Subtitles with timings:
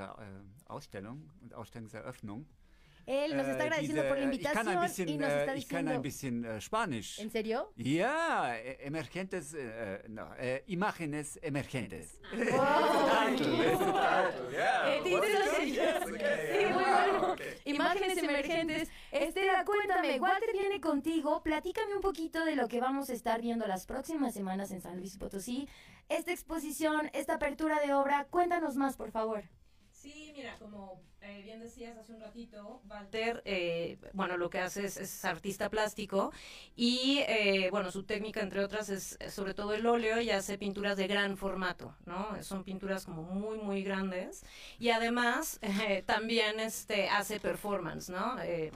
[0.00, 2.46] dieser äh, Ausstellung und Ausstellungseröffnung.
[3.06, 5.30] Él nos está Äh, agradeciendo diese- por la ich kann ein invitación bisschen, y nos
[5.32, 5.92] äh, está ich kann diciendo...
[5.94, 7.18] ein bisschen äh, Spanisch.
[7.18, 7.72] ¿En serio?
[7.76, 12.20] Ja, äh, emergentes, äh, no, äh, imágenes emergentes.
[16.72, 17.36] Bueno.
[17.64, 18.88] Imágenes emergentes.
[19.10, 21.42] Estela, cuéntame, Walter viene contigo.
[21.42, 24.96] Platícame un poquito de lo que vamos a estar viendo las próximas semanas en San
[24.98, 25.68] Luis Potosí.
[26.08, 28.26] Esta exposición, esta apertura de obra.
[28.30, 29.42] Cuéntanos más, por favor.
[30.00, 34.86] Sí, mira, como eh, bien decías hace un ratito, Walter, eh, bueno, lo que hace
[34.86, 36.32] es, es artista plástico
[36.74, 40.56] y, eh, bueno, su técnica, entre otras, es eh, sobre todo el óleo y hace
[40.56, 42.42] pinturas de gran formato, ¿no?
[42.42, 44.42] Son pinturas como muy, muy grandes
[44.78, 48.40] y además eh, también este, hace performance, ¿no?
[48.40, 48.72] Eh,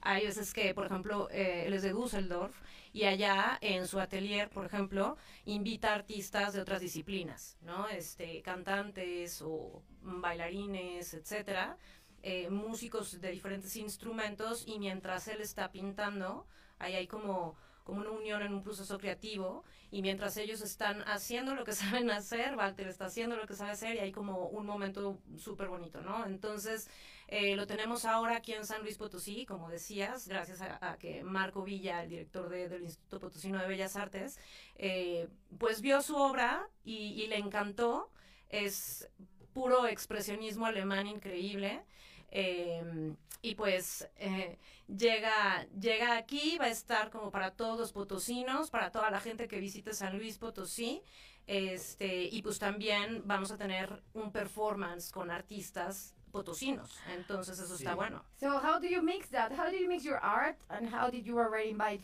[0.00, 2.54] hay veces que, por ejemplo, eh, él es de Düsseldorf
[2.98, 7.86] y allá en su atelier, por ejemplo, invita artistas de otras disciplinas, ¿no?
[7.86, 11.78] Este, cantantes o bailarines, etcétera,
[12.24, 16.44] eh, músicos de diferentes instrumentos y mientras él está pintando,
[16.80, 17.54] ahí hay como,
[17.88, 22.10] como una unión en un proceso creativo y mientras ellos están haciendo lo que saben
[22.10, 26.02] hacer, Walter está haciendo lo que sabe hacer y hay como un momento súper bonito,
[26.02, 26.26] ¿no?
[26.26, 26.88] Entonces,
[27.28, 31.22] eh, lo tenemos ahora aquí en San Luis Potosí, como decías, gracias a, a que
[31.24, 34.38] Marco Villa, el director de- del Instituto Potosino de Bellas Artes,
[34.76, 38.10] eh, pues vio su obra y, y le encantó.
[38.50, 39.08] Es
[39.52, 41.84] puro expresionismo alemán increíble.
[42.30, 48.70] Eh, y pues eh, llega, llega aquí, va a estar como para todos los potosinos,
[48.70, 51.02] para toda la gente que visite San Luis Potosí.
[51.46, 56.98] Este, y pues también vamos a tener un performance con artistas potosinos.
[57.16, 57.96] Entonces eso está Sí.
[57.96, 58.22] bueno.
[58.38, 59.52] So how do you mix that?
[59.52, 62.02] How do you mix your art and how did you already invite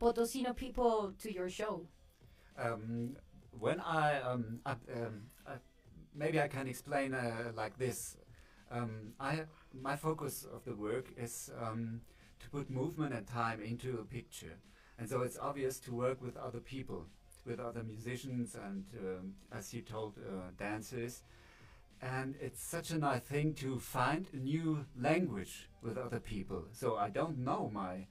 [0.00, 1.86] Potosino people to your show?
[2.58, 3.16] Um,
[3.52, 5.58] when I, um, I, um, I,
[6.12, 8.16] maybe I can explain uh, like this.
[8.74, 12.00] Um, I my focus of the work is um,
[12.40, 14.56] to put movement and time into a picture,
[14.98, 17.06] and so it's obvious to work with other people,
[17.46, 21.22] with other musicians and, um, as you told, uh, dancers.
[22.02, 26.64] And it's such a nice thing to find a new language with other people.
[26.72, 28.06] So I don't know my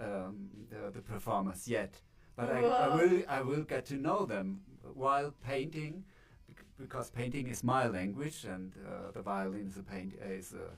[0.00, 1.94] um, the, the performers yet,
[2.36, 4.60] but I, I will I will get to know them
[4.94, 6.04] while painting,
[6.80, 10.70] because painting is my language and uh, the violin is a paint is a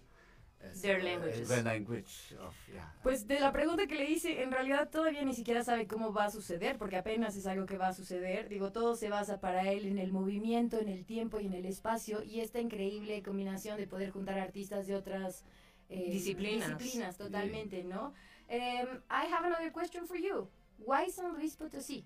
[0.81, 1.49] Their languages.
[1.49, 2.85] the language of yeah.
[3.03, 6.27] Pues de la pregunta que le hice, en realidad todavía ni siquiera sabe cómo va
[6.27, 8.49] a suceder, porque apenas es algo que va a suceder.
[8.49, 11.67] Digo, todo se basa para él en el movimiento, en el tiempo y en el
[11.67, 15.43] espacio, y esta increíble combinación de poder juntar artistas de otras
[15.89, 16.79] eh, Disciplinas.
[16.79, 18.13] disciplinas, totalmente, ¿no?
[18.49, 20.49] Um, I have another question for you.
[20.79, 22.05] Why San Luis Potosí?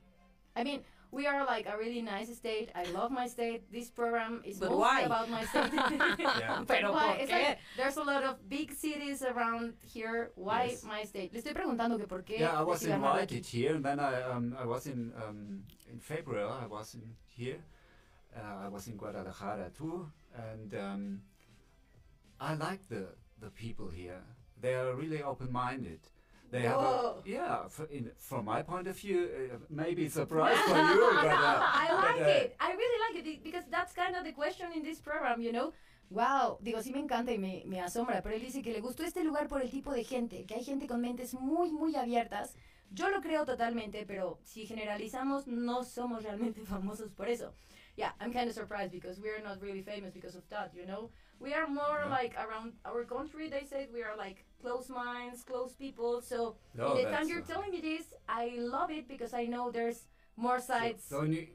[0.59, 0.83] I mean,
[1.17, 2.69] we are like a really nice state.
[2.77, 3.73] I love my state.
[3.73, 5.01] This program is But mostly why?
[5.09, 5.73] about my state.
[6.41, 6.63] Yeah.
[6.69, 7.17] Pero Why?
[7.25, 10.31] It's like, there's a lot of big cities around here.
[10.37, 10.85] Why Yes.
[10.85, 11.33] my state?
[11.33, 12.39] Le estoy preguntando que por qué.
[12.39, 13.47] Yeah, I was invited aquí.
[13.49, 16.45] here, and then I um, I was in um, in February.
[16.45, 17.65] I was in here.
[18.37, 20.07] Uh, I was in Guadalajara too,
[20.53, 21.23] and um,
[22.39, 23.09] I like the
[23.41, 24.21] the people here.
[24.61, 26.01] They are really open-minded.
[26.51, 27.65] They have a yeah.
[27.67, 31.89] f in, from my point of view, uh, maybe surprise for you, but uh, I
[31.93, 32.57] like but, uh, it.
[32.61, 35.53] I really like it be- because that's kind of the question in this program, you
[35.53, 35.73] know.
[36.09, 39.03] Wow, digo, sí me encanta y me, me asombra, pero él dice que le gustó
[39.03, 42.55] este lugar por el tipo de gente, que hay gente con mentes muy, muy abiertas.
[42.95, 47.53] Yo lo creo totalmente, pero si generalizamos, no somos realmente famosos por eso.
[47.97, 51.11] Yeah, I'm kind of surprised because we're not really famous because of that, you know?
[51.41, 55.75] We are more like around our country, they say we are like close minds, close
[55.75, 56.21] people.
[56.23, 60.09] So, No, the time you're telling me this, I love it because I know there's
[60.37, 61.05] more sides.
[61.09, 61.47] So, so you,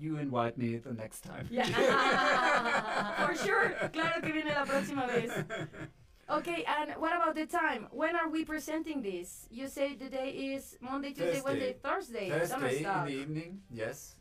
[0.00, 1.46] you invite me the next time.
[1.50, 1.66] Yeah.
[3.26, 3.72] For sure.
[3.92, 5.30] Claro que viene la próxima vez.
[6.30, 7.86] Okay, and what about the time?
[7.90, 9.46] When are we presenting this?
[9.50, 11.44] You say the day is Monday, Tuesday, Thursday.
[11.44, 12.30] Wednesday, Thursday.
[12.30, 14.16] Thursday in the evening, yes.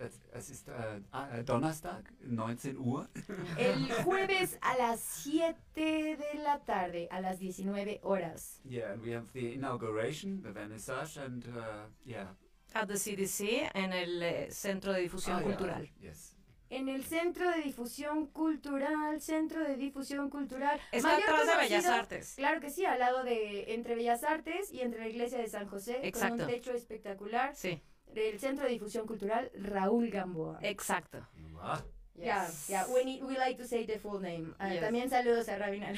[0.00, 3.08] Es, es ist äh, äh, Donnerstag, 19 Uhr.
[3.58, 8.60] El jueves a las 7 de la tarde, a las 19 horas.
[8.64, 12.28] Yeah, and we have the inauguration, the vernissage, and uh, yeah.
[12.74, 15.88] At the CDC, en el eh, Centro de Difusión yeah, Cultural.
[16.00, 16.37] Yes.
[16.70, 20.78] En el Centro de Difusión Cultural, Centro de Difusión Cultural.
[20.92, 22.34] Está mayor atrás de Bellas Artes.
[22.36, 25.66] Claro que sí, al lado de entre Bellas Artes y entre la iglesia de San
[25.66, 26.44] José, con Exacto.
[26.44, 27.54] un techo espectacular.
[27.56, 27.80] Sí,
[28.12, 30.58] del Centro de Difusión Cultural Raúl Gamboa.
[30.62, 31.26] exacto.
[31.60, 31.82] Ah,
[32.14, 32.66] Yeah, Yes.
[32.68, 34.52] yeah, we, need- we like to say the full name.
[34.58, 34.80] Ah, Yes.
[34.80, 35.96] También saludos a Rabinal.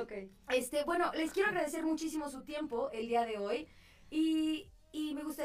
[0.00, 0.30] okay.
[0.48, 3.68] Este, bueno, les quiero agradecer muchísimo su tiempo el día de hoy
[4.10, 4.71] y,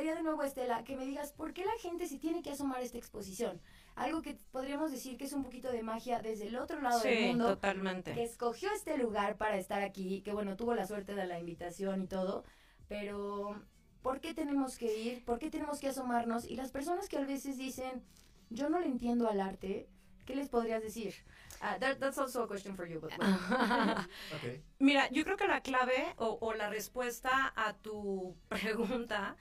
[0.07, 2.77] gustaría de nuevo, Estela, que me digas por qué la gente se tiene que asomar
[2.79, 3.59] a esta exposición.
[3.95, 7.09] algo que podríamos decir que es un poquito de magia desde el otro lado Sí,
[7.09, 8.13] del mundo, totalmente.
[8.13, 12.03] que escogió este lugar para estar aquí, que bueno, tuvo la suerte de la invitación
[12.03, 12.43] y todo,
[12.87, 13.59] pero
[14.01, 15.25] ¿por qué tenemos que ir?
[15.25, 16.45] ¿Por qué tenemos que asomarnos?
[16.45, 18.03] Y las personas que a veces dicen,
[18.49, 19.89] yo no le entiendo al arte,
[20.25, 21.15] ¿qué les podrías decir?
[21.59, 23.27] Ah, that- that's also a question for you, but well.
[24.37, 24.61] Okay.
[24.79, 29.35] Mira, yo creo que la clave o, o la respuesta a tu pregunta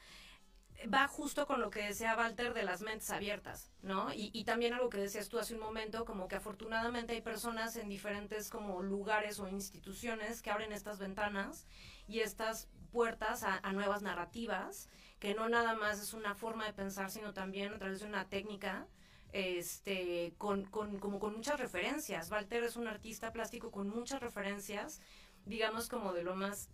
[0.93, 4.13] va justo con lo que decía Walter de las mentes abiertas, ¿no?
[4.13, 7.77] Y, y también algo que decías tú hace un momento, como que afortunadamente hay personas
[7.77, 11.67] en diferentes como lugares o instituciones que abren estas ventanas
[12.09, 14.89] y estas puertas a, a nuevas narrativas,
[15.19, 18.29] que no nada más es una forma de pensar, sino también a través de una
[18.29, 18.87] técnica
[19.33, 22.31] este, con, con, como con muchas referencias.
[22.31, 25.01] Walter es un artista plástico con muchas referencias,
[25.45, 26.71] digamos como de lo más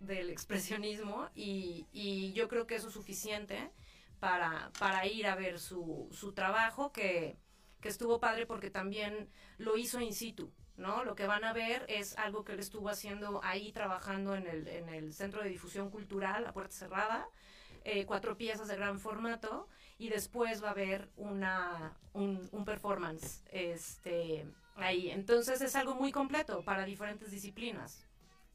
[0.00, 3.70] del expresionismo y, yo creo que eso es suficiente
[4.20, 7.36] para, ir a ver su, trabajo que,
[7.82, 9.28] estuvo padre porque también
[9.58, 10.52] lo hizo in situ.
[10.76, 11.04] ¿no?
[11.04, 14.66] Lo que van a ver es algo que él estuvo haciendo ahí trabajando en el,
[14.68, 17.28] en el Centro de Difusión Cultural, a puerta cerrada,
[17.84, 19.68] eh, cuatro piezas de gran formato
[19.98, 25.10] y después va a haber una, un, un performance este, ahí.
[25.10, 28.06] Entonces es algo muy completo para diferentes disciplinas.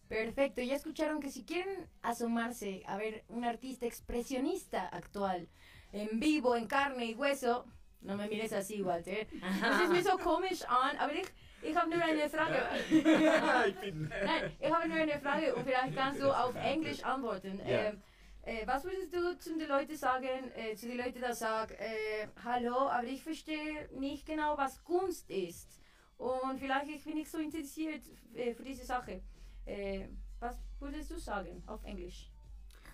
[0.07, 5.48] Perfecto, ya escucharon que si quieren asomarse a ver un artista expresionista actual,
[5.92, 7.65] en vivo, en carne y hueso,
[8.01, 9.27] no me mires así, Walter.
[9.62, 11.27] Das ist mir so komisch an, aber ich,
[11.62, 12.63] ich habe nur eine Frage.
[12.92, 17.59] Nein, ich habe nur eine Frage und vielleicht kannst du auf Englisch antworten.
[17.68, 17.89] Ja.
[17.89, 18.01] Ähm,
[18.44, 22.27] äh, was würdest du zu den Leuten sagen, äh, zu den Leuten, die sagen, äh,
[22.45, 25.81] hallo, aber ich verstehe nicht genau, was Kunst ist.
[26.18, 29.21] Und vielleicht ich bin nicht so interessiert äh, für diese Sache.
[29.68, 30.08] Äh,
[30.40, 32.31] was würdest du sagen auf Englisch?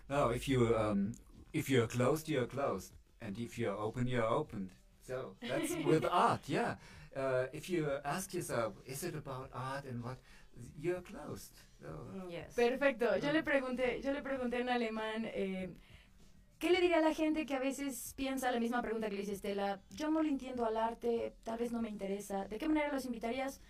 [0.10, 1.12] No, if you um,
[1.54, 4.72] if you're closed, you're closed, and if you're open, you're open.
[5.02, 6.76] So that's with art, yeah.
[7.16, 10.18] Uh, if you ask yourself, is it about art and what,
[10.80, 11.54] you're closed.
[11.80, 11.88] So,
[12.30, 12.56] Yes.
[12.56, 13.18] Perfecto.
[13.18, 15.70] Yo le pregunté, yo le pregunté en alemán, eh,
[16.60, 19.22] ¿qué le diría a la gente que a veces piensa la misma pregunta que le
[19.22, 19.82] dice Estela?
[19.92, 22.46] Yo no le entiendo al arte, tal vez no me interesa.
[22.46, 23.62] ¿De qué manera los invitarías?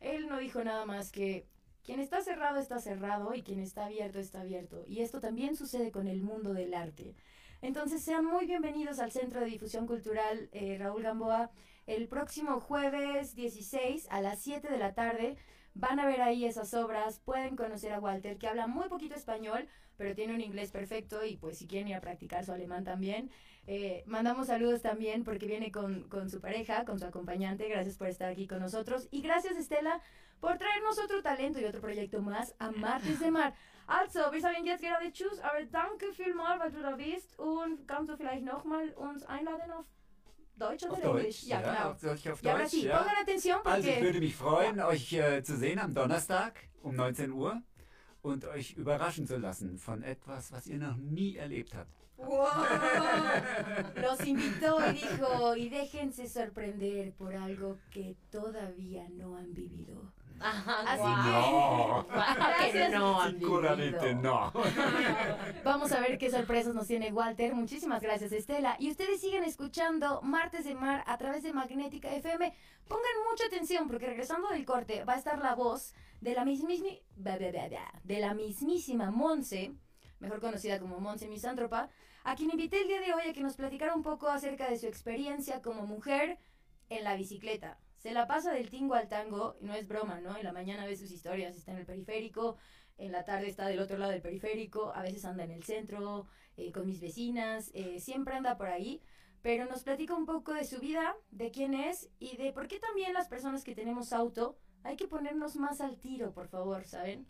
[0.00, 1.46] Él no dijo nada más que
[1.84, 4.84] quien está cerrado está cerrado y quien está abierto está abierto.
[4.86, 7.14] Y esto también sucede con el mundo del arte.
[7.62, 11.50] Entonces sean muy bienvenidos al Centro de Difusión Cultural eh, Raúl Gamboa.
[11.86, 15.36] El próximo jueves 16 a las 7 de la tarde
[15.74, 19.68] van a ver ahí esas obras, pueden conocer a Walter, que habla muy poquito español,
[19.96, 23.30] pero tiene un inglés perfecto y pues si quieren ir a practicar su alemán también.
[23.66, 27.68] Eh, mandamos saludos también porque viene con, con su pareja, con su acompañante.
[27.68, 29.08] Gracias por estar aquí con nosotros.
[29.10, 30.00] Y gracias Estela
[30.40, 33.52] por traernos otro talento y otro proyecto más a Martes de Mar.
[33.86, 38.10] Also, wir sagen jetzt gerade Tschüss, aber danke vielmals, weil du da bist und kannst
[38.10, 39.84] du vielleicht nochmal uns einladen auf
[40.56, 41.40] Deutsch oder auf Englisch?
[41.40, 41.90] Deutsch, Ja, genau.
[41.90, 43.06] auf, Deutsch, auf Ja, Deutsch, ja.
[43.20, 46.52] atención Also ich würde mich freuen, euch äh, zu sehen am Donnerstag
[46.82, 47.60] um 19 Uhr
[48.22, 51.99] und euch überraschen zu lassen von etwas, was ihr noch nie erlebt habt.
[52.26, 52.48] ¡Wow!
[53.96, 60.12] Los invitó y dijo, y déjense sorprender por algo que todavía no han vivido.
[60.40, 61.30] Ajá, Así.
[61.30, 62.06] No.
[62.60, 62.92] Que Gracias.
[62.92, 64.14] no han vivido.
[64.22, 64.52] no.
[65.64, 67.54] Vamos a ver qué sorpresas nos tiene Walter.
[67.54, 68.76] Muchísimas gracias, Estela.
[68.78, 72.54] Y ustedes siguen escuchando Martes de Mar a través de Magnética FM.
[72.88, 77.38] Pongan mucha atención porque regresando del corte va a estar la voz de la, ba,
[78.04, 79.72] de la mismísima Monse,
[80.20, 81.90] mejor conocida como Monse Misántropa,
[82.24, 84.78] a quien invité el día de hoy a que nos platicara un poco acerca de
[84.78, 86.38] su experiencia como mujer
[86.88, 87.78] en la bicicleta.
[87.96, 90.36] Se la pasa del tingo al tango, y no es broma, ¿no?
[90.36, 92.56] En la mañana ve sus historias, está en el periférico,
[92.96, 96.26] en la tarde está del otro lado del periférico, a veces anda en el centro,
[96.56, 99.02] eh, con mis vecinas, eh, siempre anda por ahí,
[99.42, 102.78] pero nos platica un poco de su vida, de quién es y de por qué
[102.78, 107.26] también las personas que tenemos auto hay que ponernos más al tiro, por favor, ¿saben?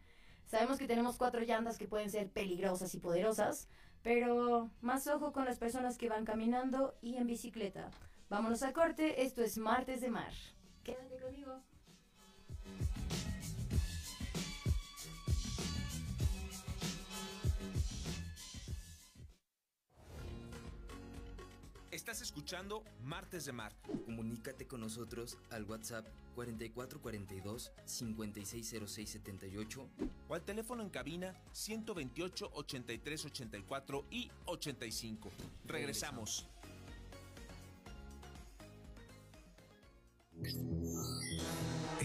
[0.50, 3.68] Sabemos que tenemos cuatro llantas que pueden ser peligrosas y poderosas,
[4.02, 7.88] pero más ojo con las personas que van caminando y en bicicleta.
[8.28, 10.32] Vámonos a corte, esto es Martes de Mar.
[10.82, 11.62] Quédate conmigo.
[22.20, 23.72] Estás escuchando Martes de Mar.
[24.04, 29.88] Comunícate con nosotros al WhatsApp 4442 560678
[30.28, 35.30] o al teléfono en cabina 128 83 84 y 85.
[35.64, 36.46] Regresamos.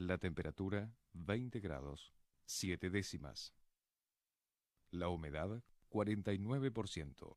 [0.00, 2.14] La temperatura 20 grados
[2.46, 3.54] 7 décimas.
[4.90, 7.36] La humedad 49%.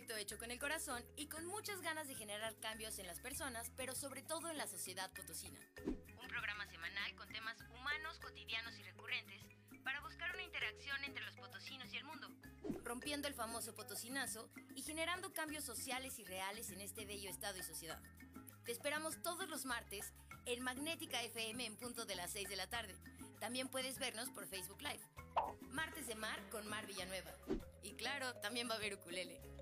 [0.00, 3.70] Proyecto hecho con el corazón y con muchas ganas de generar cambios en las personas,
[3.76, 5.58] pero sobre todo en la sociedad potosina.
[5.86, 9.42] Un programa semanal con temas humanos, cotidianos y recurrentes
[9.84, 12.28] para buscar una interacción entre los potosinos y el mundo,
[12.82, 17.62] rompiendo el famoso potosinazo y generando cambios sociales y reales en este bello estado y
[17.62, 18.00] sociedad.
[18.64, 20.14] Te esperamos todos los martes
[20.46, 22.94] en Magnética FM en punto de las 6 de la tarde.
[23.38, 25.04] También puedes vernos por Facebook Live.
[25.72, 27.32] Martes de Mar con Mar Villanueva.
[27.82, 29.59] Y claro, también va a haber ukulele.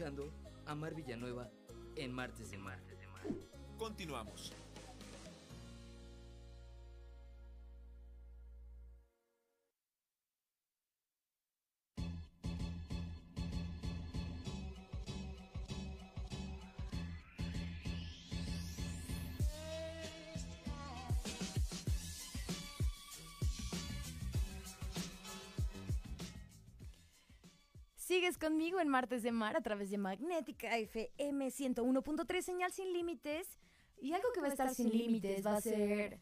[0.00, 0.32] Escuchando
[0.64, 1.50] a Mar Villanueva
[1.94, 2.78] en Martes de Mar.
[3.76, 4.50] Continuamos.
[28.30, 33.58] Sigues conmigo en Martes de Mar a través de Magnética FM 101.3, señal sin límites.
[33.96, 36.20] Y algo que va a estar sin límites va a ser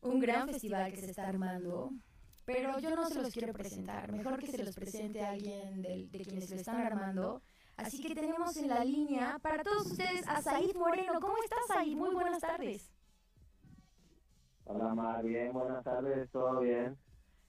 [0.00, 1.90] un gran festival que se está armando.
[2.44, 4.12] Pero yo no se los quiero presentar.
[4.12, 7.42] Mejor que se los presente a alguien de, de quienes lo están armando.
[7.76, 11.18] Así que tenemos en la línea para todos ustedes a Said Moreno.
[11.20, 11.96] ¿Cómo estás, Said?
[11.96, 12.92] Muy buenas tardes.
[14.66, 15.24] Hola, Mar.
[15.24, 16.30] Bien, buenas tardes.
[16.30, 16.96] ¿Todo bien?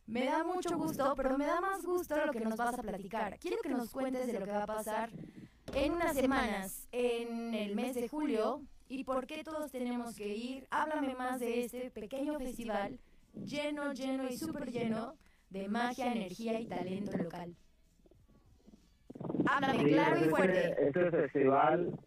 [0.07, 3.39] Me da mucho gusto, pero me da más gusto lo que nos vas a platicar.
[3.39, 5.09] Quiero que nos cuentes de lo que va a pasar
[5.73, 10.67] en unas semanas, en el mes de julio, y por qué todos tenemos que ir.
[10.69, 12.99] Háblame más de este pequeño festival
[13.33, 15.15] lleno, lleno y súper lleno
[15.49, 17.55] de magia, energía y talento local.
[19.47, 20.87] Háblame claro y fuerte.
[20.87, 21.97] Este festival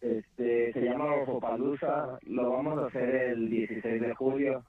[0.00, 4.64] este, se llama Ojopalusa, lo vamos a hacer el 16 de julio.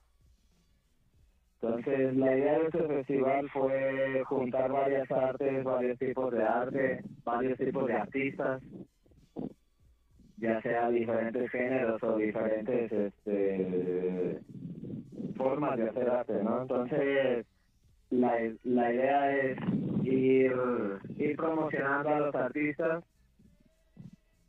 [1.62, 7.58] Entonces, la idea de este festival fue juntar varias artes, varios tipos de arte, varios
[7.60, 8.64] tipos de artistas,
[10.38, 14.40] ya sea diferentes géneros o diferentes este,
[15.38, 16.64] formas de hacer arte, ¿no?
[16.64, 17.46] Entonces,
[18.10, 19.58] la, la idea es
[20.04, 20.54] ir,
[21.18, 23.04] ir promocionando a los artistas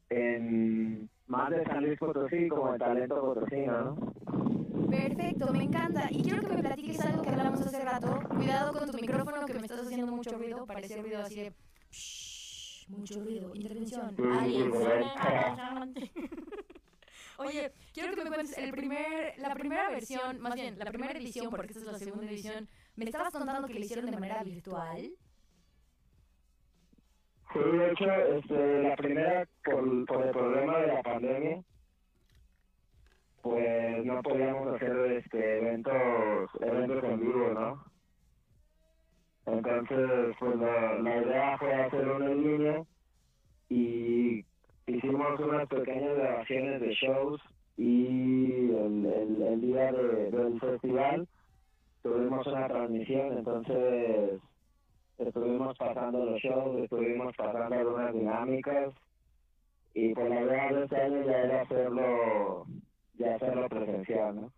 [0.09, 4.91] en, más de San Luis Potosí como el talento potosino, ¿no?
[4.91, 6.09] Perfecto, me encanta.
[6.11, 8.21] Y quiero que me platiques algo que hablamos hace rato.
[8.29, 10.67] Cuidado con tu micrófono que me estás haciendo mucho ruido.
[10.67, 11.53] Parece ruido así de...
[11.91, 13.55] Shh, mucho ruido.
[13.55, 14.15] Intervención.
[14.39, 14.75] Aliens.
[17.39, 21.51] Oye, quiero que me cuentes el primer, la primera versión, más bien, la primera edición,
[21.51, 22.69] porque esta es la segunda edición.
[22.97, 25.13] Me estabas contando que la hicieron de manera virtual.
[27.53, 31.63] Sí, de hecho, este, la primera, por, por el problema de la pandemia,
[33.43, 37.85] pues no podíamos hacer este eventos, eventos en vivo, ¿no?
[39.47, 42.85] Entonces, pues la, la idea fue hacer una en línea
[43.69, 44.45] y
[44.87, 47.41] hicimos unas pequeñas grabaciones de shows
[47.77, 51.29] y el, el, el día de, del festival
[52.03, 54.41] tuvimos una transmisión, entonces
[55.29, 58.95] estuvimos pasando los shows, estuvimos pasando algunas dinámicas
[59.95, 62.67] y pues la idea de este año ya era hacerlo,
[63.15, 64.53] ya hacerlo presencial, ¿no?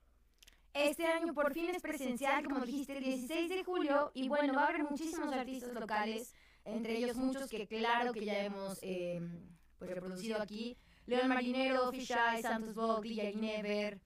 [0.74, 4.64] Este año por fin es presencial, como dijiste, el 16 de julio, y bueno, va
[4.64, 9.20] a haber muchísimos artistas locales, entre ellos muchos que claro que ya hemos eh,
[9.78, 10.76] pues, reproducido aquí.
[11.06, 14.00] León Marinero, Fisheye, Santos Vogt, Lilla Never,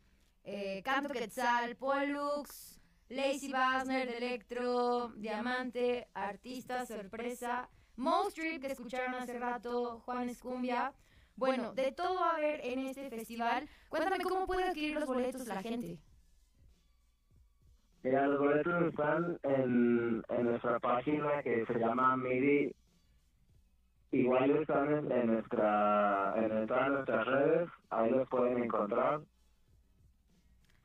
[0.44, 2.77] eh, Canto Quetzal, Pollux,
[3.08, 10.92] Lazy Basner, de Electro, Diamante, Artista, Sorpresa, Mo Strip, que escucharon hace rato, Juan Escumbia.
[11.36, 13.68] Bueno, de todo a haber en este festival.
[13.88, 15.98] Cuéntame cómo puede adquirir los boletos la gente.
[18.02, 22.74] Los boletos están en, en nuestra página que se llama MIDI.
[24.12, 29.20] Igual están en, en nuestra en todas nuestras redes, ahí los pueden encontrar.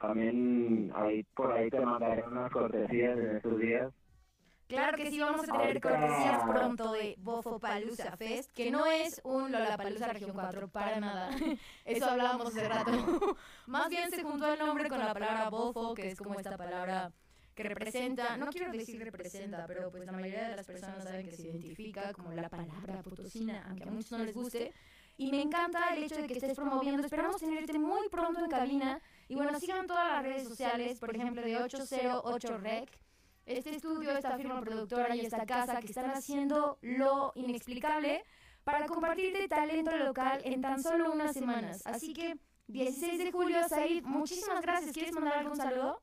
[0.04, 3.94] También ahí por ahí te mandaré unas cortesías en estos días.
[4.68, 9.22] Claro que sí, vamos a tener cortesías pronto de Bofo Palusa Fest, que no es
[9.24, 11.30] un Lollapalooza Región 4, para nada.
[11.86, 12.92] Eso hablábamos hace rato.
[13.68, 17.14] Más bien se juntó el nombre con la palabra Bofo, que es como esta palabra
[17.56, 21.32] que representa, no quiero decir representa, pero pues la mayoría de las personas saben que
[21.32, 24.74] se identifica como la palabra potosina, aunque a muchos no les guste.
[25.16, 27.04] Y me encanta el hecho de que estés promoviendo.
[27.04, 29.00] Esperamos tenerte muy pronto en cabina.
[29.34, 32.88] Y bueno, sigan todas las redes sociales, por ejemplo, de 808 Rec.
[33.48, 38.24] Este estudio, esta firma productora y esta casa que están haciendo lo inexplicable
[38.64, 41.82] para compartirte talento local en tan solo unas semanas.
[41.88, 44.94] Así que 16 de julio, Said, muchísimas gracias.
[44.94, 46.00] ¿Quieres mandar algún saludo?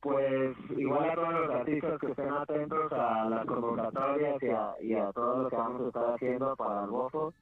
[0.00, 4.92] Pues igual a todos los artistas que estén atentos a las convocatorias y a, y
[4.92, 7.32] a todo lo que vamos a estar haciendo para el Bofo.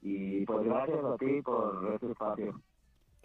[0.00, 2.58] Y pues gracias a ti por este espacio.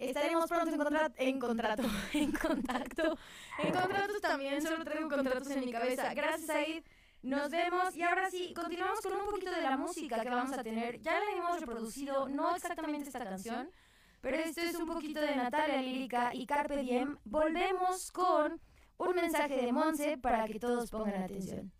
[0.02, 1.84] Estaremos pronto en, contrato, en contrato,
[2.14, 3.18] en contacto.
[3.60, 6.14] En contratos también, solo traigo contratos en mi cabeza.
[6.14, 6.84] Gracias, Said.
[7.22, 10.64] Nos vemos y ahora sí, continuamos con un poquito de la música que vamos a
[10.64, 11.00] tener.
[11.02, 13.70] Ya la hemos reproducido, no exactamente esta canción,
[14.22, 17.18] pero esto es un poquito de Natalia Lírica y Carpe Diem.
[17.24, 18.60] Volvemos con
[18.98, 21.72] un mensaje de Monse para que todos pongan atención.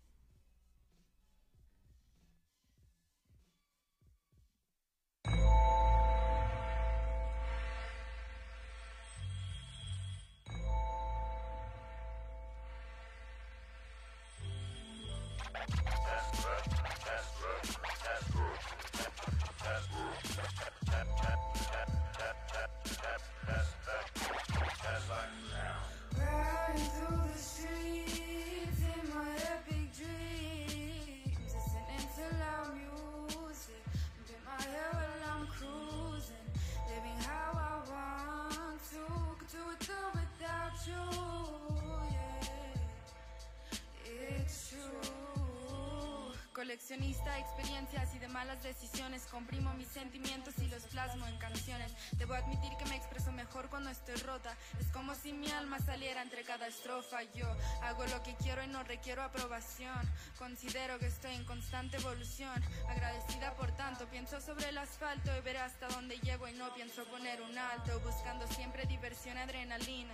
[46.92, 51.90] Experiencias y de malas decisiones, comprimo mis sentimientos y los plasmo en canciones.
[52.18, 54.54] Debo admitir que me expreso mejor cuando estoy rota.
[54.78, 57.22] Es como si mi alma saliera entre cada estrofa.
[57.34, 57.46] Yo
[57.82, 60.02] hago lo que quiero y no requiero aprobación.
[60.38, 62.62] Considero que estoy en constante evolución.
[62.90, 67.04] Agradecida por tanto, pienso sobre el asfalto y veré hasta dónde llego y no pienso
[67.06, 68.00] poner un alto.
[68.00, 70.12] Buscando siempre diversión adrenalina.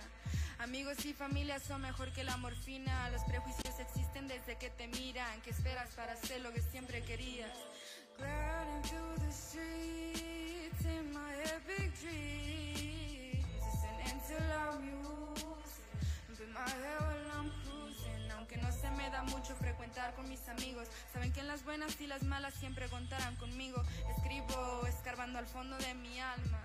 [0.59, 3.09] Amigos y familia son mejor que la morfina.
[3.11, 5.39] Los prejuicios existen desde que te miran.
[5.41, 7.51] ¿Qué esperas para hacer lo que siempre querías?
[18.35, 20.89] Aunque no se me da mucho frecuentar con mis amigos.
[21.13, 23.81] Saben que en las buenas y las malas siempre contarán conmigo.
[24.17, 26.61] Escribo escarbando al fondo de mi alma.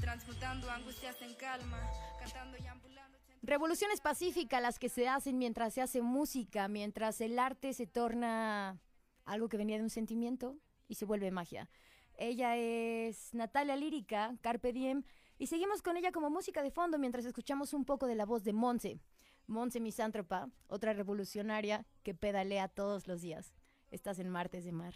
[0.00, 1.78] Transmutando angustias en calma.
[2.18, 3.03] Cantando y ambulando.
[3.46, 8.80] Revoluciones pacíficas las que se hacen mientras se hace música, mientras el arte se torna
[9.26, 10.56] algo que venía de un sentimiento
[10.88, 11.68] y se vuelve magia.
[12.16, 15.02] Ella es Natalia Lírica, Carpe Diem,
[15.36, 18.44] y seguimos con ella como música de fondo mientras escuchamos un poco de la voz
[18.44, 18.98] de Monse.
[19.46, 23.52] Monse Misántropa, otra revolucionaria que pedalea todos los días.
[23.90, 24.94] Estás en Martes de Mar.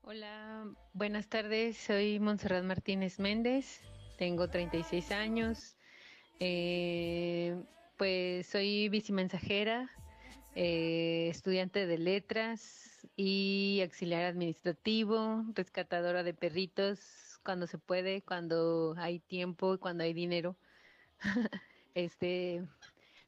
[0.00, 1.76] Hola, buenas tardes.
[1.76, 3.82] Soy Montserrat Martínez Méndez.
[4.16, 5.76] Tengo 36 años.
[6.40, 7.56] Eh,
[7.96, 9.90] pues soy bicimensajera,
[10.54, 17.00] eh, estudiante de letras y auxiliar administrativo, rescatadora de perritos
[17.42, 20.56] cuando se puede, cuando hay tiempo y cuando hay dinero.
[21.94, 22.62] este,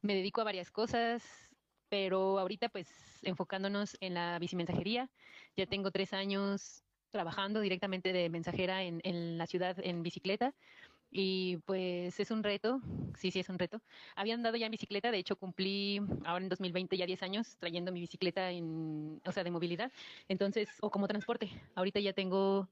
[0.01, 1.23] me dedico a varias cosas,
[1.89, 2.87] pero ahorita pues
[3.23, 5.09] enfocándonos en la bicimensajería,
[5.57, 10.53] ya tengo tres años trabajando directamente de mensajera en, en la ciudad en bicicleta
[11.11, 12.81] y pues es un reto,
[13.17, 13.81] sí, sí es un reto.
[14.15, 17.91] Había andado ya en bicicleta, de hecho cumplí ahora en 2020 ya 10 años trayendo
[17.91, 19.91] mi bicicleta en, o sea, de movilidad,
[20.27, 21.49] entonces, o como transporte.
[21.75, 22.67] Ahorita ya tengo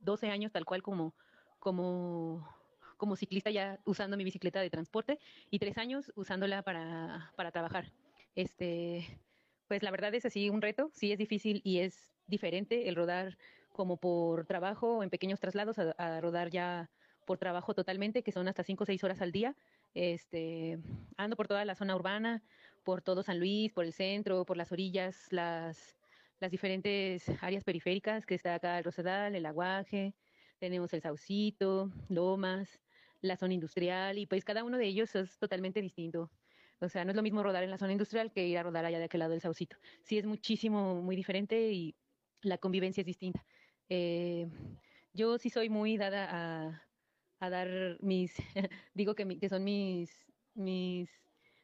[0.00, 1.14] 12 años tal cual como,
[1.58, 2.48] como,
[2.96, 5.18] como ciclista ya usando mi bicicleta de transporte
[5.50, 7.90] y tres años usándola para, para trabajar.
[8.36, 9.20] Este,
[9.66, 13.36] pues la verdad es así un reto, sí es difícil y es diferente el rodar
[13.72, 16.90] como por trabajo en pequeños traslados a rodar ya
[17.30, 19.56] por trabajo totalmente, que son hasta 5 o 6 horas al día.
[19.94, 20.78] Este,
[21.16, 22.42] ando por toda la zona urbana,
[22.84, 25.96] por todo San Luis, por el centro, por las orillas, las,
[26.40, 30.14] las diferentes áreas periféricas, que está acá el Rosedal, el Aguaje,
[30.58, 32.80] tenemos el Saucito, Lomas,
[33.20, 36.30] la zona industrial, y pues cada uno de ellos es totalmente distinto.
[36.80, 38.84] O sea, no es lo mismo rodar en la zona industrial que ir a rodar
[38.86, 39.76] allá de aquel lado del Saucito.
[40.02, 41.94] Sí, es muchísimo, muy diferente y
[42.42, 43.44] la convivencia es distinta.
[43.90, 44.48] Eh,
[45.12, 46.80] yo sí soy muy dada
[47.40, 48.34] a, dar mis,
[48.94, 50.10] digo que, son mis,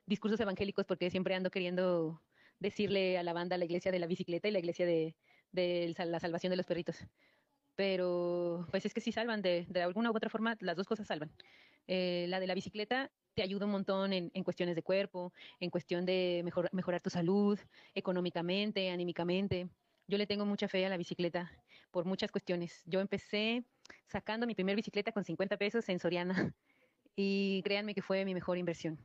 [0.06, 2.20] discursos evangélicos porque siempre ando queriendo
[2.58, 5.14] decirle a la banda la iglesia de la bicicleta y la iglesia de,
[5.52, 6.96] la salvación de los perritos.
[7.76, 11.30] Pero pues es que sí salvan, de, alguna u otra forma las dos cosas salvan.
[11.86, 15.70] Eh, la de la bicicleta te ayuda un montón en, en cuestiones de cuerpo, en
[15.70, 17.58] cuestión de mejor, mejorar tu salud,
[17.94, 19.68] económicamente, anímicamente.
[20.08, 21.52] Yo le tengo mucha fe a la bicicleta
[21.96, 22.82] por muchas cuestiones.
[22.84, 23.64] Yo empecé
[24.06, 26.52] sacando mi primer bicicleta con 50 pesos en Soriana
[27.16, 28.98] y créanme que fue mi mejor inversión.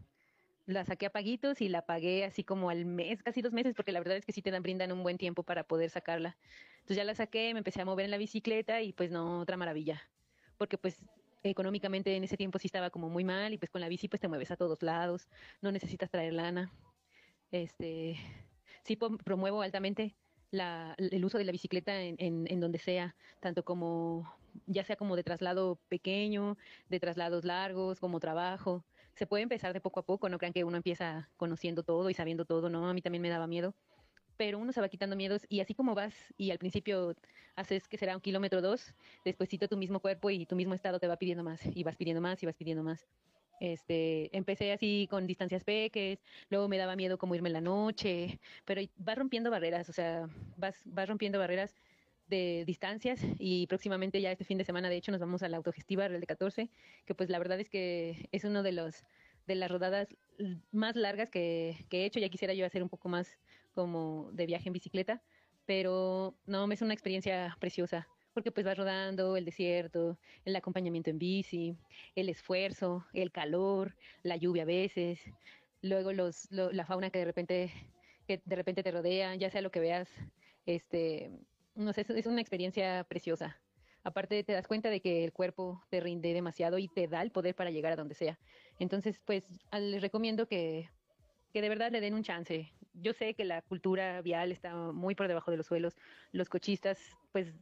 [0.66, 3.94] La saqué a paguitos y la pagué así como al mes, casi dos meses, porque
[3.94, 6.38] la verdad es que sí te dan, brindan un buen tiempo para poder sacarla.
[6.80, 9.56] Entonces ya la saqué, me empecé a mover en la bicicleta y pues no, otra
[9.56, 10.02] maravilla.
[10.58, 11.02] Porque pues
[11.44, 14.20] económicamente en ese tiempo sí estaba como muy mal y pues con la bici pues
[14.20, 15.30] te mueves a todos lados,
[15.62, 16.70] no necesitas traer lana.
[17.52, 18.18] Este,
[18.84, 20.14] sí promuevo altamente
[20.52, 24.36] el uso de la bicicleta en, donde sea, tanto como
[24.68, 26.58] ya sea como de traslado pequeño,
[26.90, 28.84] de traslados largos, como trabajo.
[29.16, 32.14] Se puede empezar de poco a poco, no crean que uno empieza conociendo todo y
[32.14, 32.90] sabiendo todo, ¿no?
[32.90, 33.74] A mí también me daba miedo,
[34.38, 37.16] pero uno se va quitando miedos y así como vas y al principio
[37.56, 41.08] haces que será un kilómetro dos, despuésito tu mismo cuerpo y tu mismo estado te
[41.08, 43.08] va pidiendo más y vas pidiendo más y vas pidiendo más.
[43.62, 46.18] Este, empecé así con distancias peques,
[46.50, 50.28] luego me daba miedo como irme en la noche, pero vas rompiendo barreras, o sea,
[50.58, 51.76] vas, vas rompiendo barreras
[52.28, 55.58] de distancias y próximamente ya este fin de semana de hecho nos vamos a la
[55.58, 56.70] autogestiva Real de 14
[57.06, 59.04] que pues la verdad es que es uno de los
[59.48, 60.08] de las rodadas
[60.72, 63.38] más largas que, he hecho ya quisiera yo hacer un poco más
[63.74, 65.22] como de viaje en bicicleta
[65.66, 71.20] pero no es una experiencia preciosa porque pues vas rodando el desierto, el acompañamiento en
[71.20, 71.76] bici,
[72.16, 75.20] el esfuerzo, el calor, la lluvia a veces,
[75.82, 77.72] luego los, lo, la fauna que de repente
[78.28, 80.10] que de repente te rodea, ya sea lo que veas,
[80.66, 81.32] este
[81.76, 83.60] no sé, es una experiencia preciosa.
[84.04, 87.32] Aparte te das cuenta de que el cuerpo te rinde demasiado y te da el
[87.32, 88.40] poder para llegar a donde sea.
[88.80, 90.90] Entonces, pues les recomiendo que,
[91.54, 92.74] que de verdad le den un chance.
[92.94, 95.96] Yo sé que la cultura vial está muy por debajo de los suelos.
[96.32, 97.00] Los cochistas,
[97.32, 97.54] pues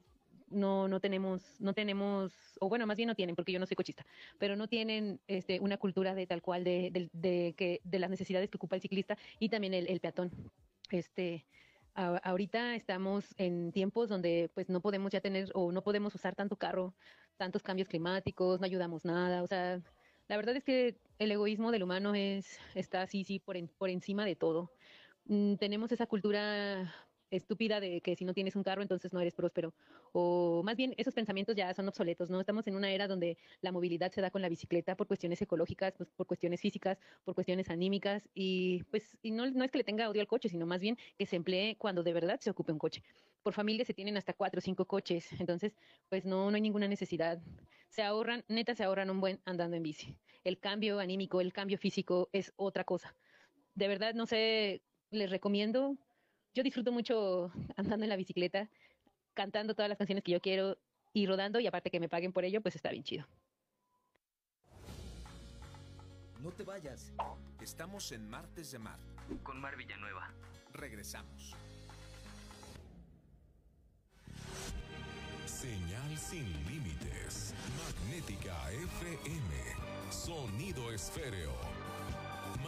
[0.52, 3.76] no, no tenemos, no tenemos, o bueno, más bien no tienen, porque yo no soy
[3.76, 4.06] cochista,
[4.38, 8.50] pero no tienen este, una cultura de tal cual de, de, que, de las necesidades
[8.50, 10.32] que ocupa el ciclista y también el, peatón.
[10.92, 11.46] Este,
[11.94, 16.56] ahorita estamos en tiempos donde pues no podemos ya tener o no podemos usar tanto
[16.56, 16.94] carro,
[17.38, 19.82] tantos cambios climáticos, no ayudamos nada, o sea,
[20.28, 23.90] la verdad es que el egoísmo del humano es está así sí por en, por
[23.90, 24.72] encima de todo.
[25.26, 26.94] Mm, tenemos esa cultura
[27.32, 29.74] estúpida de que si no tienes un carro entonces no eres próspero.
[30.12, 32.40] O más bien esos pensamientos ya son obsoletos, ¿no?
[32.40, 35.94] Estamos en una era donde la movilidad se da con la bicicleta por cuestiones ecológicas,
[35.98, 39.84] pues, por cuestiones físicas, por cuestiones anímicas y pues y no, no es que le
[39.84, 42.72] tenga odio al coche, sino más bien que se emplee cuando de verdad se ocupe
[42.72, 43.04] un coche.
[43.44, 45.76] Por familia se tienen hasta cuatro o cinco coches, entonces
[46.10, 47.42] pues no, no hay ninguna necesidad.
[47.90, 50.18] Se ahorran, neta se ahorran un buen andando en bici.
[50.44, 53.16] El cambio anímico, el cambio físico es otra cosa.
[53.76, 55.98] De verdad no sé, les recomiendo
[56.54, 58.70] yo disfruto mucho andando en la bicicleta,
[59.34, 60.78] cantando todas las canciones que yo quiero
[61.14, 63.26] y rodando y aparte que me paguen por ello, pues está bien chido.
[66.42, 67.12] No te vayas.
[67.62, 68.98] Estamos en Martes de Mar.
[69.44, 70.32] Con Mar Villanueva.
[70.72, 71.54] Regresamos.
[75.46, 77.54] Señal sin límites.
[77.78, 79.54] Magnética FM.
[80.10, 81.52] Sonido esféreo.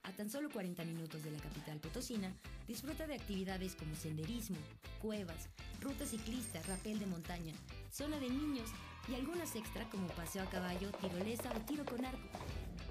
[0.02, 2.32] A tan solo 40 minutos de la capital potosina,
[2.66, 4.56] disfruta de actividades como senderismo,
[5.00, 5.48] cuevas,
[5.80, 7.54] ruta ciclista, rapel de montaña,
[7.92, 8.68] zona de niños
[9.08, 12.28] y algunas extra como paseo a caballo, tirolesa o tiro con arco.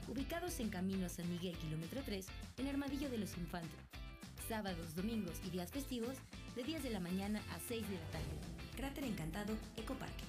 [0.07, 2.25] Ubicados en Camino a San Miguel, kilómetro 3,
[2.57, 3.79] en Armadillo de los Infantes.
[4.47, 6.15] Sábados, domingos y días festivos,
[6.55, 8.52] de 10 de la mañana a 6 de la tarde.
[8.83, 10.25] Cráter Encantado Ecoparque.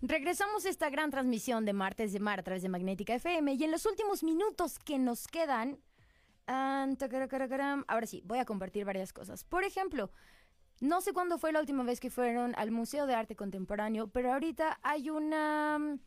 [0.00, 3.64] Regresamos a esta gran transmisión de Martes de Mar a través de Magnética FM y
[3.64, 5.78] en los últimos minutos que nos quedan,
[6.46, 6.88] ah,
[7.86, 9.44] ahora sí, voy a compartir varias cosas.
[9.44, 10.10] Por ejemplo,
[10.80, 14.32] no sé cuándo fue la última vez que fueron al Museo de Arte Contemporáneo, pero
[14.32, 15.98] ahorita hay una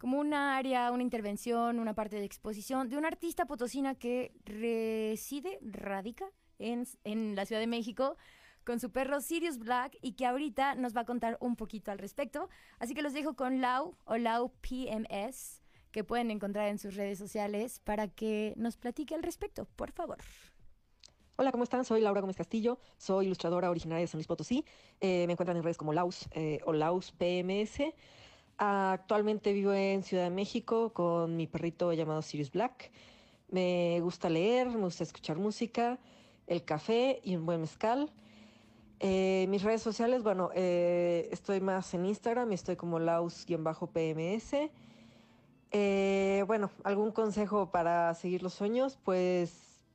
[0.00, 5.58] como una área, una intervención, una parte de exposición de una artista potosina que reside,
[5.60, 6.24] radica
[6.58, 8.16] en, en la Ciudad de México
[8.64, 11.98] con su perro Sirius Black y que ahorita nos va a contar un poquito al
[11.98, 12.48] respecto.
[12.78, 15.60] Así que los dejo con Lau o Lau PMS,
[15.92, 20.18] que pueden encontrar en sus redes sociales para que nos platique al respecto, por favor.
[21.36, 21.84] Hola, ¿cómo están?
[21.84, 24.64] Soy Laura Gómez Castillo, soy ilustradora originaria de San Luis Potosí.
[25.00, 27.80] Eh, me encuentran en redes como Laus eh, o Laus PMS.
[28.62, 32.90] Actualmente vivo en Ciudad de México con mi perrito llamado Sirius Black.
[33.48, 35.98] Me gusta leer, me gusta escuchar música,
[36.46, 38.12] el café y un buen mezcal.
[38.98, 44.70] Eh, mis redes sociales, bueno, eh, estoy más en Instagram, estoy como laus-pms.
[45.70, 49.86] Eh, bueno, algún consejo para seguir los sueños, pues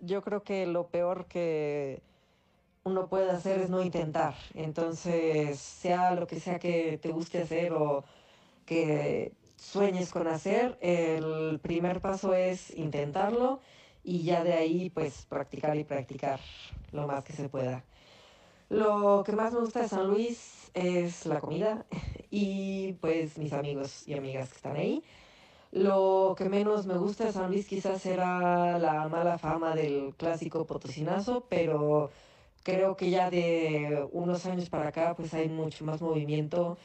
[0.00, 2.02] yo creo que lo peor que
[2.84, 4.34] uno puede hacer es no intentar.
[4.54, 8.04] Entonces, sea lo que sea que te guste hacer o
[8.66, 13.60] que sueñes con hacer, el primer paso es intentarlo
[14.02, 16.40] y ya de ahí pues practicar y practicar
[16.92, 17.84] lo más que se pueda.
[18.68, 21.86] Lo que más me gusta de San Luis es la comida
[22.30, 25.02] y pues mis amigos y amigas que están ahí.
[25.72, 30.66] Lo que menos me gusta de San Luis quizás era la mala fama del clásico
[30.66, 32.10] potosinazo, pero
[32.64, 36.78] creo que ya de unos años para acá pues hay mucho más movimiento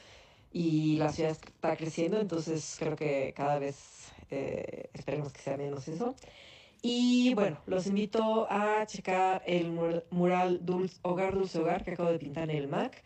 [0.52, 5.88] y la ciudad está creciendo, entonces creo que cada vez eh, esperemos que sea menos
[5.90, 6.16] eso.
[6.82, 12.12] Y bueno, los invito a checar el mur- mural Dulce, Hogar Dulce Hogar que acabo
[12.12, 13.04] de pintar en el MAC.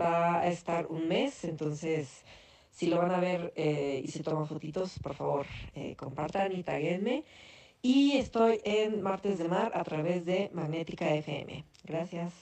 [0.00, 2.24] Va a estar un mes, entonces
[2.70, 6.62] si lo van a ver eh, y se toman fotitos, por favor eh, compartan y
[6.64, 7.24] taguenme.
[7.82, 11.64] Y estoy en Martes de Mar a través de Magnética FM.
[11.82, 12.32] Gracias.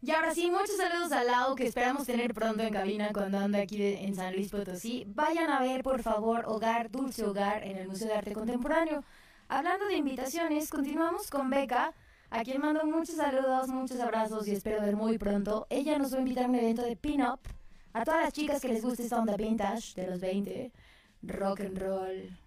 [0.00, 3.60] Y ahora sí, muchos saludos a Lau, que esperamos tener pronto en cabina cuando ande
[3.60, 5.04] aquí en San Luis Potosí.
[5.08, 9.02] Vayan a ver, por favor, Hogar, Dulce Hogar, en el Museo de Arte Contemporáneo.
[9.48, 11.92] Hablando de invitaciones, continuamos con Beca,
[12.30, 15.66] a quien mando muchos saludos, muchos abrazos y espero ver muy pronto.
[15.70, 17.40] Ella nos va a invitar a un evento de pin-up.
[17.96, 20.70] A todas las chicas que les guste esta onda vintage de los 20,
[21.22, 22.38] rock and roll,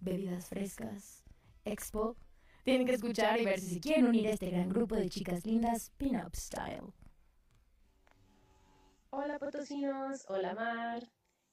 [0.00, 1.24] bebidas frescas,
[1.64, 2.16] expo,
[2.62, 5.90] tienen que escuchar y ver si quieren unir a este gran grupo de chicas lindas,
[5.96, 6.92] pin-up style.
[9.10, 11.02] Hola potosinos, hola Mar.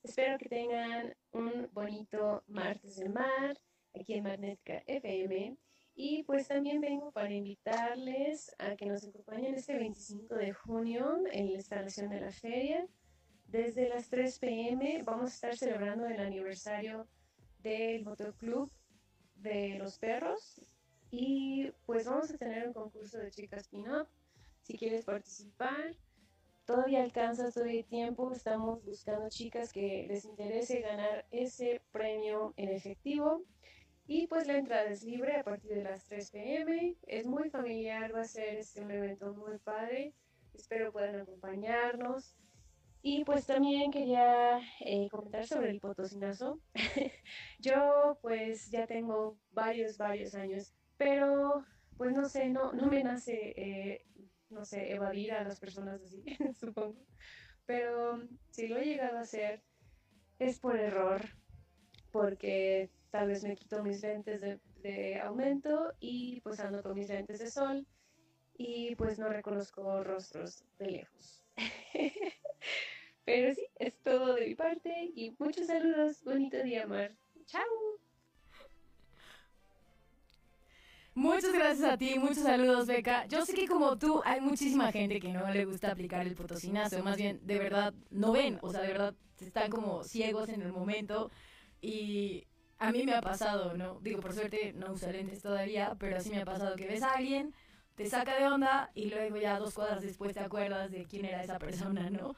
[0.04, 3.60] Espero que tengan un bonito martes de mar
[4.00, 5.58] aquí en Magnética FM.
[5.96, 11.48] Y pues también vengo para invitarles a que nos acompañen este 25 de junio en
[11.48, 12.88] la instalación de la feria.
[13.52, 17.08] Desde las 3 pm vamos a estar celebrando el aniversario
[17.64, 18.72] del motoclub
[19.38, 20.62] de los perros
[21.10, 24.08] y pues vamos a tener un concurso de chicas pin-up.
[24.62, 25.96] Si quieres participar,
[26.66, 28.32] todavía alcanza, todavía hay tiempo.
[28.32, 33.42] Estamos buscando chicas que les interese ganar ese premio en efectivo.
[34.06, 36.98] Y pues la entrada es libre a partir de las 3 pm.
[37.08, 40.14] Es muy familiar, va a ser este, un evento muy padre.
[40.54, 42.36] Espero puedan acompañarnos.
[43.02, 46.60] Y pues también quería eh, comentar sobre el potosinazo.
[47.60, 51.66] Yo pues ya tengo varios, varios años, pero
[51.98, 54.06] pues no sé, no, no me nace, eh,
[54.50, 56.24] no sé, evadir a las personas así,
[56.60, 57.06] supongo.
[57.66, 59.64] Pero si lo he llegado a hacer
[60.40, 61.22] es por error,
[62.12, 67.10] porque tal vez me quito mis lentes de, de aumento y pues ando con mis
[67.10, 67.88] lentes de sol
[68.58, 71.44] y pues no reconozco rostros de lejos.
[73.26, 76.24] Pero sí, es todo de mi parte y muchos saludos.
[76.24, 77.12] Bonito día, Mar.
[77.46, 77.64] Chao.
[81.16, 83.26] Muchas gracias a ti, muchos saludos, Beca.
[83.28, 87.04] Yo sé que como tú hay muchísima gente que no le gusta aplicar el potosinazo,
[87.04, 90.72] más bien de verdad no ven, o sea, de verdad están como ciegos en el
[90.72, 91.30] momento
[91.82, 94.00] y a mí me ha pasado, ¿no?
[94.02, 97.12] Digo, por suerte no uso lentes todavía, pero sí me ha pasado que ves a
[97.12, 97.54] alguien,
[98.00, 101.44] te saca de onda y luego ya dos cuadras después te acuerdas de quién era
[101.44, 102.34] esa persona, ¿no?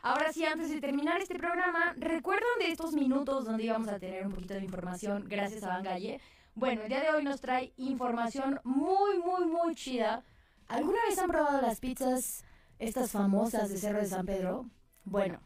[0.00, 4.24] Ahora sí, antes de terminar este programa, ¿recuerdan de estos minutos donde íbamos a tener
[4.24, 6.18] un poquito de información gracias a Bangalle?
[6.54, 10.24] Bueno, el día de hoy nos trae información muy, muy, muy chida.
[10.66, 12.42] ¿Alguna vez han probado las pizzas,
[12.78, 14.64] estas famosas de Cerro de San Pedro?
[15.04, 15.40] Bueno,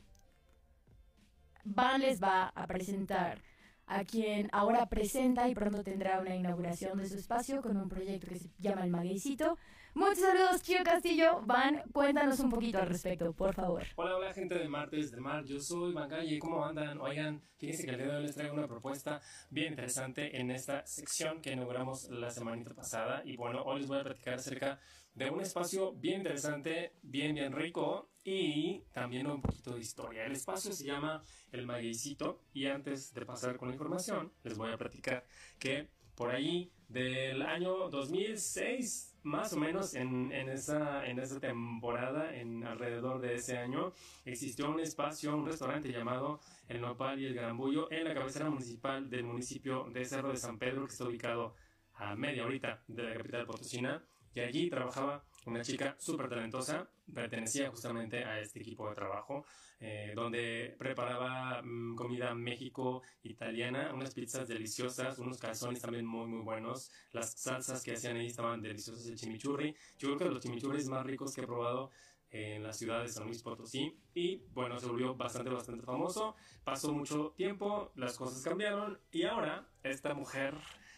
[1.65, 3.43] Van les va a presentar
[3.87, 8.27] a quien ahora presenta y pronto tendrá una inauguración de su espacio con un proyecto
[8.29, 9.57] que se llama El Magueycito.
[9.95, 11.41] Muchos saludos, Chio Castillo.
[11.47, 13.83] Van, cuéntanos un poquito al respecto, por favor.
[13.95, 15.45] Hola, hola, gente de Martes de Mar.
[15.45, 16.39] Yo soy Van Galle.
[16.39, 17.01] ¿Cómo andan?
[17.01, 20.85] Oigan, fíjense que el día de hoy les traigo una propuesta bien interesante en esta
[20.85, 23.23] sección que inauguramos la semanita pasada.
[23.25, 24.79] Y bueno, hoy les voy a platicar acerca
[25.17, 30.27] de un espacio bien interesante, bien, bien rico y también un poquito de historia.
[30.27, 34.71] El espacio se llama El Magueycito y antes de pasar con la información, les voy
[34.71, 35.27] a platicar
[35.59, 42.65] que por ahí del año 2006, más o menos en, esa, en esa temporada, en
[42.65, 43.95] alrededor de ese año,
[44.27, 49.09] existió un espacio, un restaurante llamado El Nopal y el Garambullo en la cabecera municipal
[49.09, 51.55] del municipio de Cerro de San Pedro, que está ubicado
[51.95, 54.05] a media horita de la capital potosina,
[54.37, 59.47] y allí trabajaba una chica súper talentosa, pertenecía justamente a este equipo de trabajo,
[59.81, 66.43] eh, donde preparaba mm, comida México italiana, unas pizzas deliciosas, unos calzones también muy muy
[66.43, 70.89] buenos, las salsas que hacían ahí estaban deliciosas, el chimichurri, yo creo que los chimichurris
[70.89, 71.91] más ricos que he probado
[72.31, 73.97] en la ciudad de San Luis Potosí.
[74.15, 79.69] Y bueno, se volvió bastante, bastante famoso, pasó mucho tiempo, las cosas cambiaron y ahora
[79.83, 80.55] esta mujer,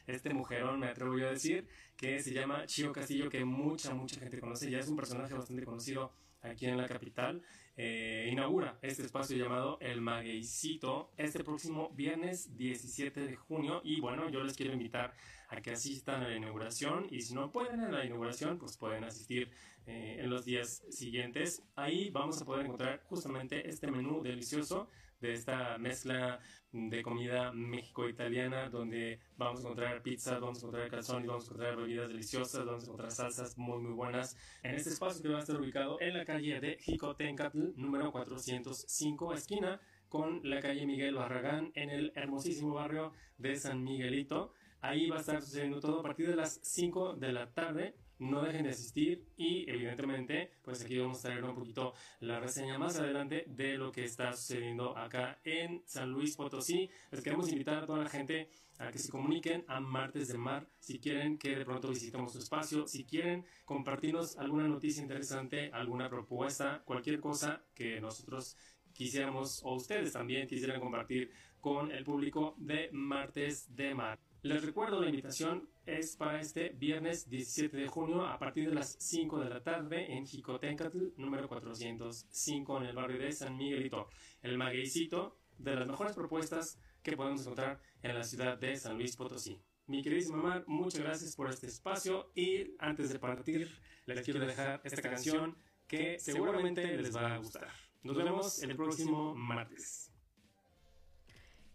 [0.09, 1.67] este mujerón me atrevo yo a decir,
[1.97, 5.65] que se llama Chio Castillo, que mucha, mucha gente conoce, ya es un personaje bastante
[5.65, 7.43] conocido aquí en la capital,
[7.77, 14.29] eh, inaugura este espacio llamado El Magueycito este próximo viernes 17 de junio y bueno,
[14.31, 15.15] yo les quiero invitar
[15.49, 19.05] a que asistan a la inauguración y si no pueden a la inauguración, pues pueden
[19.05, 19.51] asistir
[19.87, 21.63] eh, en los días siguientes.
[21.77, 24.89] Ahí vamos a poder encontrar justamente este menú delicioso
[25.21, 26.41] de esta mezcla
[26.73, 31.77] de comida México-italiana, donde vamos a encontrar pizza, vamos a encontrar calzones, vamos a encontrar
[31.77, 34.37] bebidas deliciosas, vamos a encontrar salsas muy, muy buenas.
[34.63, 39.35] En este espacio que va a estar ubicado en la calle de Jicotencatl, número 405,
[39.35, 44.53] esquina con la calle Miguel Barragán, en el hermosísimo barrio de San Miguelito.
[44.81, 48.43] Ahí va a estar sucediendo todo a partir de las 5 de la tarde no
[48.43, 52.99] dejen de asistir y evidentemente pues aquí vamos a traer un poquito la reseña más
[52.99, 56.91] adelante de lo que está sucediendo acá en San Luis Potosí.
[57.11, 58.49] Les queremos invitar a toda la gente
[58.79, 62.39] a que se comuniquen a Martes de Mar si quieren que de pronto visitemos su
[62.39, 68.57] espacio, si quieren compartirnos alguna noticia interesante, alguna propuesta, cualquier cosa que nosotros
[68.93, 71.31] quisiéramos o ustedes también quisieran compartir
[71.61, 74.19] con el público de Martes de Mar.
[74.43, 78.97] Les recuerdo, la invitación es para este viernes 17 de junio a partir de las
[79.01, 84.09] 5 de la tarde en Jicotencatl, número 405 en el barrio de San Miguelito.
[84.41, 89.17] El magueycito de las mejores propuestas que podemos encontrar en la ciudad de San Luis
[89.17, 89.61] Potosí.
[89.87, 93.69] Mi queridísima Mar, muchas gracias por este espacio y antes de partir
[94.07, 95.59] les quiero dejar esta canción
[95.89, 97.73] que seguramente les va a gustar.
[98.05, 100.13] Nos vemos el próximo martes.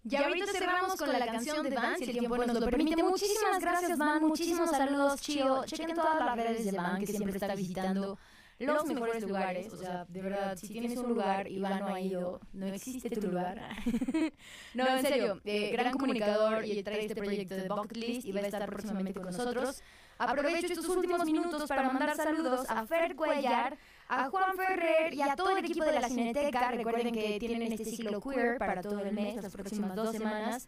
[0.04, 3.02] Y ahorita cerramos con la canción de Van, si el tiempo nos lo permite.
[3.02, 4.22] Muchísimas gracias, Van.
[4.22, 5.64] Muchísimos saludos, Chio.
[5.66, 8.18] Chequen todas las redes de Van, que siempre está visitando
[8.60, 9.72] los mejores lugares.
[9.74, 13.10] O sea, de verdad, si tienes un lugar y Van no ha ido, no existe
[13.10, 13.62] tu lugar.
[14.74, 18.40] no, en serio, eh, gran comunicador y trae este proyecto de Bucket List y va
[18.42, 19.82] a estar próximamente con nosotros.
[20.18, 23.78] Aprovecho estos últimos minutos para mandar saludos a Fer Cuellar,
[24.08, 26.72] a Juan Ferrer y a todo el equipo de la Cineteca.
[26.72, 30.68] Recuerden que tienen este ciclo queer para todo el mes, las próximas dos semanas.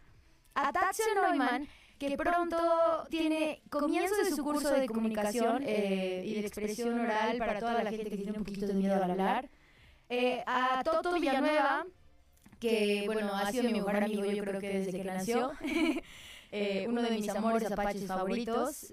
[0.54, 1.68] A Tatsu Neumann,
[1.98, 2.56] que pronto
[3.10, 7.90] tiene comienzo de su curso de comunicación eh, y de expresión oral para toda la
[7.90, 9.48] gente que tiene un poquito de miedo al hablar.
[10.08, 11.86] Eh, a Toto Villanueva,
[12.60, 15.52] que bueno, ha sido mi mejor amigo yo creo que desde que nació.
[16.52, 18.92] Eh, uno de mis amores apaches favoritos.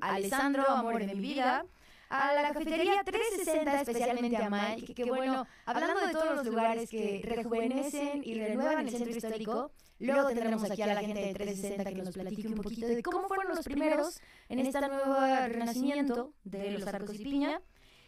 [0.00, 1.64] Alessandro, amor de mi vida
[2.08, 7.20] a la cafetería 360, especialmente a Mike, que, bueno, hablando de todos los lugares que
[7.24, 9.70] rejuvenecen y renuevan el centro histórico,
[10.00, 13.28] luego tendremos aquí a la gente de 360 que nos platique un poquito de cómo
[13.28, 15.14] fueron los primeros en este nuevo
[15.48, 17.60] renacimiento de los arcos y piña.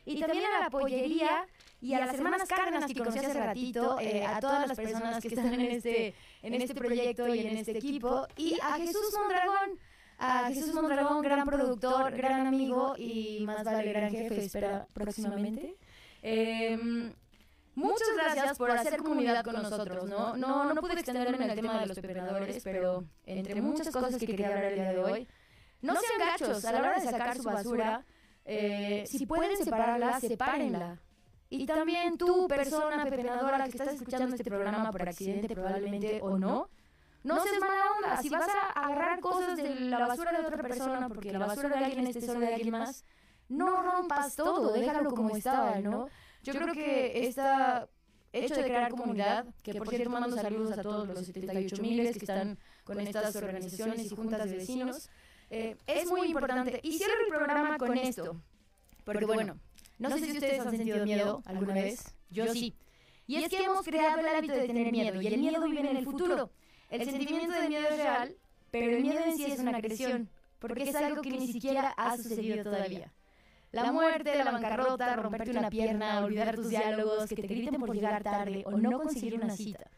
[0.04, 1.46] Y también a la pollería
[1.80, 5.28] y a las hermanas Cárdenas que conocí hace ratito, eh, a todas las personas que
[5.28, 9.78] están en este, en este proyecto y en este equipo, y a Jesús Mondragón,
[10.18, 15.76] a Jesús Mondragón, gran productor, gran amigo y más vale gran jefe, espera próximamente.
[16.22, 17.12] Em,
[17.76, 20.36] muchas gracias por hacer comunidad con nosotros, ¿no?
[20.36, 24.26] No, no pude extenderme en el tema de los pepenadores, pero entre muchas cosas que
[24.26, 25.28] quería hablar el día de hoy,
[25.82, 28.04] no sean gachos a la hora de sacar su basura.
[28.44, 31.00] Eh, si pueden separarla, sepárenla.
[31.48, 36.68] Y también tú, persona pepenadora que estás escuchando este programa por accidente probablemente o no,
[37.22, 38.22] no seas mala onda.
[38.22, 41.84] Si vas a agarrar cosas de la basura de otra persona, porque la basura de
[41.84, 43.04] alguien es tesoro de alguien más,
[43.48, 46.08] no rompas todo, déjalo como estaba, ¿no?
[46.46, 47.88] Yo creo que esta
[48.32, 52.24] hecho de crear comunidad, que por cierto mando saludos a todos los 78 miles que
[52.24, 55.08] están con estas organizaciones y juntas de vecinos,
[55.50, 56.80] eh, es muy importante.
[56.82, 58.40] Y cierro el programa con esto,
[59.04, 59.58] porque bueno,
[59.98, 62.74] no sé si ustedes han sentido miedo alguna vez, yo sí.
[63.26, 65.96] Y es que hemos creado el hábito de tener miedo, y el miedo vive en
[65.96, 66.50] el futuro.
[66.90, 68.36] El sentimiento de miedo es real,
[68.70, 70.30] pero el miedo en sí es una agresión,
[70.60, 73.12] porque es algo que ni siquiera ha sucedido todavía.
[73.82, 78.22] La muerte, la bancarrota, romperte una pierna, olvidar tus diálogos, que te griten por llegar
[78.22, 79.90] tarde o no conseguir una cita.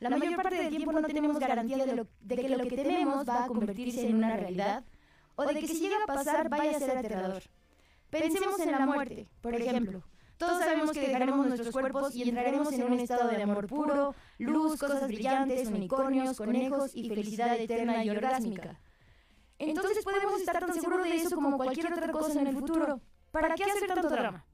[0.00, 3.46] La mayor parte del tiempo no tenemos garantía de, que lo que tememos va a
[3.46, 4.84] convertirse en una realidad
[5.36, 7.42] o de que si llega a pasar vaya a ser aterrador.
[8.10, 10.02] Pensemos en la muerte, por ejemplo.
[10.36, 14.78] Todos sabemos que dejaremos nuestros cuerpos y entraremos en un estado de amor puro, luz,
[14.78, 18.78] cosas brillantes, unicornios, conejos y felicidad eterna y orgásmica.
[19.58, 23.00] Entonces podemos estar tan seguros de eso como cualquier otra cosa en el futuro.
[23.32, 24.44] ¿Para qué hacer tanto drama?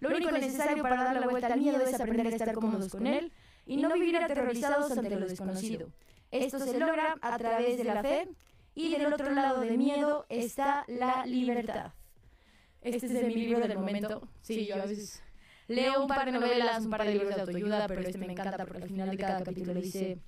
[0.00, 3.06] Lo único necesario para dar la vuelta al miedo es aprender a estar cómodos con
[3.06, 3.32] él
[3.66, 5.88] y no vivir aterrorizados ante lo desconocido.
[6.30, 8.28] Esto se logra a través de la fe
[8.74, 11.92] y del otro lado del miedo está la libertad.
[12.80, 14.28] Este es de mi libro del momento.
[14.40, 15.22] Sí, yo a veces
[15.66, 18.64] leo un par de novelas, un par de libros de autoayuda, pero este me encanta
[18.64, 20.18] porque al final de cada capítulo dice,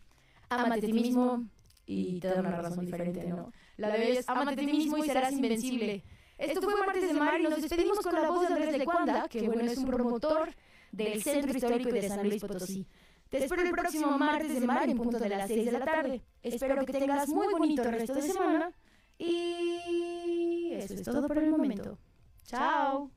[0.49, 1.45] amate a ti mismo
[1.87, 3.53] y te da una razón diferente, ¿no?
[3.77, 6.03] La de es, amate a ti mismo y serás invencible.
[6.43, 9.47] Esto fue Martes de Mar y nos despedimos con la voz de Andrés Lecuanda, que
[9.47, 10.51] bueno, es un promotor
[10.91, 12.85] del Centro Histórico de San Luis Potosí.
[13.29, 16.23] Te espero el próximo martes de mar en punto de las 6 de la tarde.
[16.43, 18.73] Espero que tengas muy bonito resto de semana.
[19.19, 21.97] Y eso es todo por el momento.
[22.45, 23.09] Chao.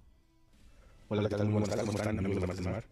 [1.08, 1.46] Hola, ¿qué tal?
[1.46, 2.84] Muy buenas tardes, ¿cómo están, amigos de Mar de Mar?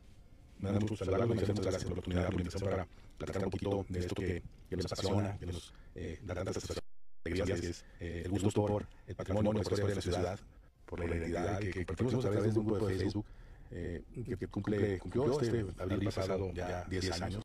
[0.57, 3.43] Me da mucho gusto saludarlos, muchas gracias por la oportunidad, por la invitación para platicar
[3.43, 6.92] un poquito de esto que, que nos apasiona, que nos eh, da tantas alegrías,
[7.23, 10.39] es eh, el gusto por el patrimonio, por la historia de la ciudad,
[10.85, 13.25] por la identidad que, compartimos a través de un grupo de Facebook
[13.71, 14.03] eh,
[14.39, 17.41] que cumple, cumplió este abril pasado ya 10 años.